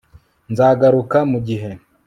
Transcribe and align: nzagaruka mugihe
nzagaruka 0.51 1.17
mugihe 1.31 1.69